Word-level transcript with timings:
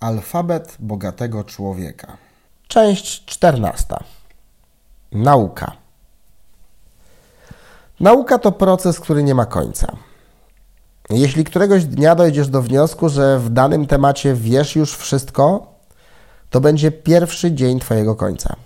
Alfabet 0.00 0.76
bogatego 0.78 1.44
człowieka. 1.44 2.16
Część 2.68 3.24
czternasta. 3.24 4.04
Nauka. 5.12 5.72
Nauka 8.00 8.38
to 8.38 8.52
proces, 8.52 9.00
który 9.00 9.22
nie 9.22 9.34
ma 9.34 9.46
końca. 9.46 9.96
Jeśli 11.10 11.44
któregoś 11.44 11.84
dnia 11.84 12.14
dojdziesz 12.14 12.48
do 12.48 12.62
wniosku, 12.62 13.08
że 13.08 13.38
w 13.38 13.50
danym 13.50 13.86
temacie 13.86 14.34
wiesz 14.34 14.76
już 14.76 14.96
wszystko, 14.96 15.66
to 16.50 16.60
będzie 16.60 16.90
pierwszy 16.90 17.52
dzień 17.52 17.80
Twojego 17.80 18.16
końca. 18.16 18.56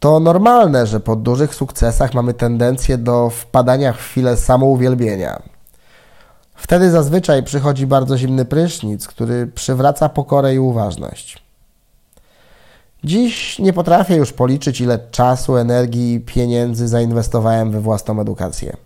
To 0.00 0.20
normalne, 0.20 0.86
że 0.86 1.00
po 1.00 1.16
dużych 1.16 1.54
sukcesach 1.54 2.14
mamy 2.14 2.34
tendencję 2.34 2.98
do 2.98 3.30
wpadania 3.30 3.92
w 3.92 3.96
chwilę 3.96 4.36
samouwielbienia. 4.36 5.55
Wtedy 6.56 6.90
zazwyczaj 6.90 7.42
przychodzi 7.42 7.86
bardzo 7.86 8.18
zimny 8.18 8.44
prysznic, 8.44 9.06
który 9.06 9.46
przywraca 9.46 10.08
pokorę 10.08 10.54
i 10.54 10.58
uważność. 10.58 11.46
Dziś 13.04 13.58
nie 13.58 13.72
potrafię 13.72 14.16
już 14.16 14.32
policzyć, 14.32 14.80
ile 14.80 14.98
czasu, 15.10 15.56
energii 15.56 16.14
i 16.14 16.20
pieniędzy 16.20 16.88
zainwestowałem 16.88 17.70
we 17.70 17.80
własną 17.80 18.20
edukację. 18.20 18.76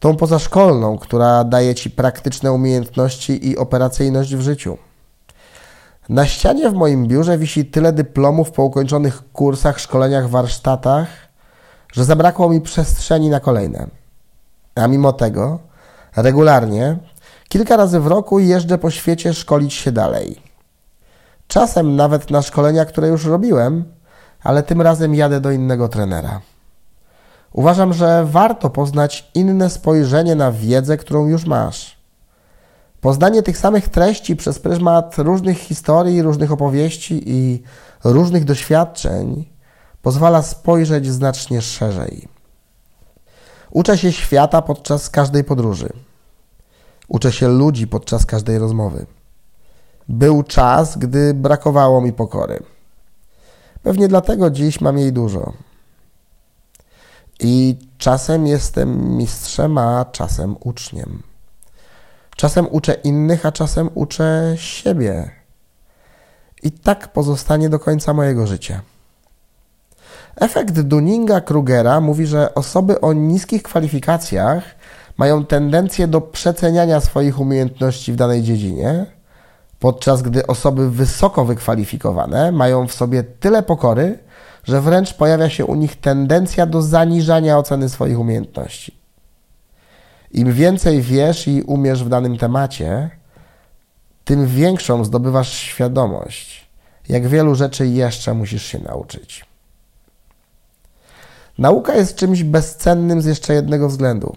Tą 0.00 0.16
pozaszkolną, 0.16 0.98
która 0.98 1.44
daje 1.44 1.74
ci 1.74 1.90
praktyczne 1.90 2.52
umiejętności 2.52 3.48
i 3.48 3.56
operacyjność 3.56 4.34
w 4.36 4.40
życiu. 4.40 4.78
Na 6.08 6.26
ścianie 6.26 6.70
w 6.70 6.74
moim 6.74 7.06
biurze 7.06 7.38
wisi 7.38 7.64
tyle 7.64 7.92
dyplomów 7.92 8.50
po 8.50 8.64
ukończonych 8.64 9.32
kursach, 9.32 9.80
szkoleniach, 9.80 10.28
warsztatach, 10.28 11.08
że 11.92 12.04
zabrakło 12.04 12.48
mi 12.48 12.60
przestrzeni 12.60 13.30
na 13.30 13.40
kolejne. 13.40 13.86
A 14.74 14.86
mimo 14.86 15.12
tego 15.12 15.58
regularnie, 16.16 16.96
kilka 17.48 17.76
razy 17.76 18.00
w 18.00 18.06
roku 18.06 18.38
jeżdżę 18.38 18.78
po 18.78 18.90
świecie 18.90 19.34
szkolić 19.34 19.74
się 19.74 19.92
dalej. 19.92 20.36
Czasem 21.48 21.96
nawet 21.96 22.30
na 22.30 22.42
szkolenia, 22.42 22.84
które 22.84 23.08
już 23.08 23.24
robiłem, 23.24 23.84
ale 24.42 24.62
tym 24.62 24.82
razem 24.82 25.14
jadę 25.14 25.40
do 25.40 25.50
innego 25.50 25.88
trenera. 25.88 26.40
Uważam, 27.52 27.92
że 27.92 28.24
warto 28.24 28.70
poznać 28.70 29.30
inne 29.34 29.70
spojrzenie 29.70 30.34
na 30.34 30.52
wiedzę, 30.52 30.96
którą 30.96 31.26
już 31.26 31.46
masz. 31.46 32.00
Poznanie 33.00 33.42
tych 33.42 33.58
samych 33.58 33.88
treści 33.88 34.36
przez 34.36 34.58
pryzmat 34.58 35.18
różnych 35.18 35.58
historii, 35.58 36.22
różnych 36.22 36.52
opowieści 36.52 37.22
i 37.26 37.62
różnych 38.04 38.44
doświadczeń 38.44 39.44
pozwala 40.02 40.42
spojrzeć 40.42 41.06
znacznie 41.06 41.62
szerzej. 41.62 42.39
Uczę 43.70 43.98
się 43.98 44.12
świata 44.12 44.62
podczas 44.62 45.10
każdej 45.10 45.44
podróży. 45.44 45.92
Uczę 47.08 47.32
się 47.32 47.48
ludzi 47.48 47.86
podczas 47.86 48.26
każdej 48.26 48.58
rozmowy. 48.58 49.06
Był 50.08 50.42
czas, 50.42 50.98
gdy 50.98 51.34
brakowało 51.34 52.00
mi 52.00 52.12
pokory. 52.12 52.62
Pewnie 53.82 54.08
dlatego 54.08 54.50
dziś 54.50 54.80
mam 54.80 54.98
jej 54.98 55.12
dużo. 55.12 55.52
I 57.40 57.78
czasem 57.98 58.46
jestem 58.46 59.16
mistrzem, 59.16 59.78
a 59.78 60.04
czasem 60.04 60.56
uczniem. 60.60 61.22
Czasem 62.36 62.66
uczę 62.70 62.94
innych, 62.94 63.46
a 63.46 63.52
czasem 63.52 63.90
uczę 63.94 64.54
siebie. 64.56 65.30
I 66.62 66.72
tak 66.72 67.12
pozostanie 67.12 67.68
do 67.68 67.78
końca 67.78 68.14
mojego 68.14 68.46
życia. 68.46 68.82
Efekt 70.36 70.74
Dunninga-Krugera 70.74 72.00
mówi, 72.00 72.26
że 72.26 72.54
osoby 72.54 73.00
o 73.00 73.12
niskich 73.12 73.62
kwalifikacjach 73.62 74.62
mają 75.16 75.44
tendencję 75.44 76.06
do 76.08 76.20
przeceniania 76.20 77.00
swoich 77.00 77.40
umiejętności 77.40 78.12
w 78.12 78.16
danej 78.16 78.42
dziedzinie, 78.42 79.06
podczas 79.78 80.22
gdy 80.22 80.46
osoby 80.46 80.90
wysoko 80.90 81.44
wykwalifikowane 81.44 82.52
mają 82.52 82.86
w 82.86 82.92
sobie 82.92 83.22
tyle 83.22 83.62
pokory, 83.62 84.18
że 84.64 84.80
wręcz 84.80 85.14
pojawia 85.14 85.50
się 85.50 85.64
u 85.64 85.74
nich 85.74 86.00
tendencja 86.00 86.66
do 86.66 86.82
zaniżania 86.82 87.58
oceny 87.58 87.88
swoich 87.88 88.20
umiejętności. 88.20 89.00
Im 90.30 90.52
więcej 90.52 91.02
wiesz 91.02 91.48
i 91.48 91.62
umiesz 91.62 92.04
w 92.04 92.08
danym 92.08 92.38
temacie, 92.38 93.10
tym 94.24 94.46
większą 94.46 95.04
zdobywasz 95.04 95.52
świadomość, 95.52 96.70
jak 97.08 97.28
wielu 97.28 97.54
rzeczy 97.54 97.86
jeszcze 97.86 98.34
musisz 98.34 98.64
się 98.64 98.78
nauczyć. 98.78 99.49
Nauka 101.60 101.94
jest 101.94 102.16
czymś 102.16 102.42
bezcennym 102.42 103.22
z 103.22 103.24
jeszcze 103.24 103.54
jednego 103.54 103.88
względu. 103.88 104.36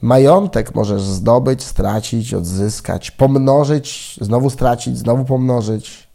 Majątek 0.00 0.74
możesz 0.74 1.02
zdobyć, 1.02 1.62
stracić, 1.62 2.34
odzyskać, 2.34 3.10
pomnożyć, 3.10 4.18
znowu 4.20 4.50
stracić, 4.50 4.98
znowu 4.98 5.24
pomnożyć. 5.24 6.08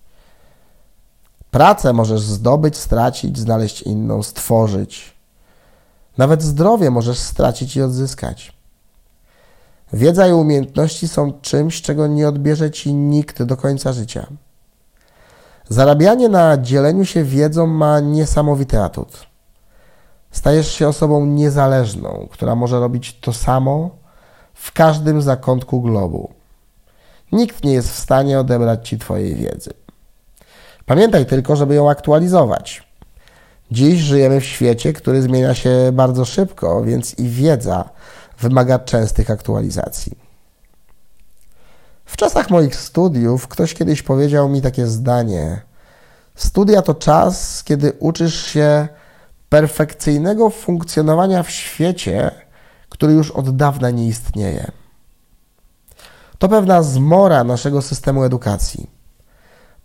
Pracę 1.52 1.94
możesz 1.94 2.22
zdobyć, 2.22 2.78
stracić, 2.78 3.38
znaleźć 3.38 3.82
inną, 3.82 4.24
stworzyć. 4.24 5.16
Nawet 6.18 6.44
zdrowie 6.44 6.92
możesz 6.92 7.20
stracić 7.20 7.76
i 7.76 7.82
odzyskać. 7.82 8.58
Wiedza 9.94 10.28
i 10.28 10.34
umiejętności 10.34 11.08
są 11.08 11.34
czymś, 11.42 11.82
czego 11.82 12.08
nie 12.08 12.28
odbierze 12.28 12.72
ci 12.72 12.94
nikt 12.94 13.44
do 13.44 13.58
końca 13.58 13.94
życia. 13.94 14.28
Zarabianie 15.70 16.30
na 16.30 16.58
dzieleniu 16.58 17.06
się 17.06 17.24
wiedzą 17.24 17.68
ma 17.68 18.00
niesamowity 18.00 18.82
atut. 18.82 19.28
Stajesz 20.32 20.72
się 20.72 20.88
osobą 20.88 21.26
niezależną, 21.26 22.28
która 22.32 22.56
może 22.56 22.80
robić 22.80 23.20
to 23.20 23.34
samo 23.34 23.90
w 24.54 24.72
każdym 24.72 25.22
zakątku 25.22 25.82
globu. 25.82 26.34
Nikt 27.32 27.64
nie 27.64 27.74
jest 27.74 27.92
w 27.92 28.00
stanie 28.00 28.40
odebrać 28.40 28.90
ci 28.90 28.98
Twojej 28.98 29.36
wiedzy. 29.36 29.74
Pamiętaj 30.86 31.26
tylko, 31.26 31.56
żeby 31.56 31.76
ją 31.76 31.90
aktualizować. 31.90 32.88
Dziś 33.72 34.00
żyjemy 34.00 34.42
w 34.42 34.46
świecie, 34.46 34.94
który 34.94 35.22
zmienia 35.22 35.54
się 35.56 35.90
bardzo 35.94 36.26
szybko, 36.26 36.84
więc 36.84 37.20
i 37.20 37.30
wiedza 37.30 37.90
wymaga 38.40 38.80
częstych 38.80 39.32
aktualizacji. 39.32 40.18
W 42.06 42.18
czasach 42.18 42.50
moich 42.50 42.76
studiów 42.76 43.48
ktoś 43.48 43.74
kiedyś 43.74 44.02
powiedział 44.02 44.50
mi 44.50 44.62
takie 44.62 44.88
zdanie: 44.88 45.62
Studia 46.36 46.82
to 46.82 46.94
czas, 46.94 47.64
kiedy 47.64 47.94
uczysz 48.00 48.46
się 48.46 48.88
perfekcyjnego 49.50 50.50
funkcjonowania 50.50 51.44
w 51.44 51.50
świecie, 51.50 52.32
który 52.90 53.14
już 53.14 53.32
od 53.32 53.56
dawna 53.56 53.90
nie 53.90 54.08
istnieje. 54.08 54.72
To 56.38 56.50
pewna 56.50 56.84
zmora 56.84 57.44
naszego 57.44 57.82
systemu 57.82 58.24
edukacji. 58.24 58.90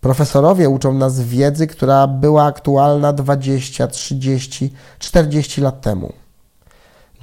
Profesorowie 0.01 0.69
uczą 0.69 0.93
nas 0.93 1.21
wiedzy, 1.21 1.67
która 1.67 2.07
była 2.07 2.45
aktualna 2.45 3.13
20, 3.13 3.87
30, 3.87 4.73
40 4.99 5.61
lat 5.61 5.81
temu. 5.81 6.13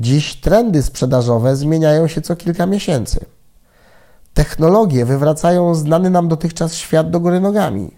Dziś 0.01 0.41
trendy 0.41 0.83
sprzedażowe 0.83 1.57
zmieniają 1.57 2.09
się 2.09 2.21
co 2.21 2.37
kilka 2.37 2.67
miesięcy. 2.67 3.25
Technologie 4.35 5.05
wywracają 5.05 5.75
znany 5.75 6.11
nam 6.11 6.29
dotychczas 6.29 6.75
świat 6.75 7.11
do 7.11 7.21
góry 7.21 7.41
nogami. 7.41 7.97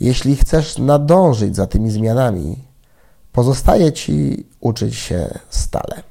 Jeśli 0.00 0.36
chcesz 0.36 0.78
nadążyć 0.78 1.56
za 1.56 1.66
tymi 1.66 1.90
zmianami, 1.90 2.67
Pozostaje 3.38 3.92
ci 3.92 4.46
uczyć 4.60 4.94
się 4.96 5.38
stale. 5.50 6.02